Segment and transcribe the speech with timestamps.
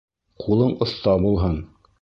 [0.45, 1.65] Ҡулың оҫта булһын.